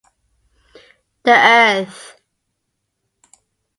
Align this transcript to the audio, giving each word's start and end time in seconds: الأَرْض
الأَرْض 1.27 1.87